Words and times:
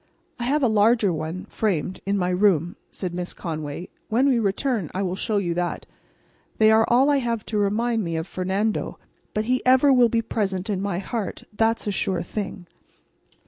"I 0.39 0.45
have 0.45 0.63
a 0.63 0.67
larger 0.67 1.13
one, 1.13 1.45
framed, 1.45 2.01
in 2.07 2.17
my 2.17 2.31
room," 2.31 2.75
said 2.89 3.13
Miss 3.13 3.35
Conway. 3.35 3.89
"When 4.09 4.27
we 4.27 4.39
return 4.39 4.89
I 4.95 5.03
will 5.03 5.13
show 5.13 5.37
you 5.37 5.53
that. 5.53 5.85
They 6.57 6.71
are 6.71 6.85
all 6.87 7.11
I 7.11 7.17
have 7.17 7.45
to 7.45 7.59
remind 7.59 8.03
me 8.03 8.15
of 8.15 8.25
Fernando. 8.25 8.97
But 9.35 9.45
he 9.45 9.63
ever 9.63 9.93
will 9.93 10.09
be 10.09 10.23
present 10.23 10.71
in 10.71 10.81
my 10.81 10.97
heart, 10.97 11.43
that's 11.55 11.85
a 11.85 11.91
sure 11.91 12.23
thing." 12.23 12.65